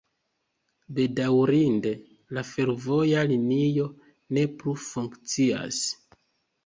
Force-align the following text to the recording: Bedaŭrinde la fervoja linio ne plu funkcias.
Bedaŭrinde 0.99 1.91
la 2.37 2.45
fervoja 2.53 3.27
linio 3.35 3.85
ne 4.39 4.47
plu 4.63 4.75
funkcias. 4.89 5.83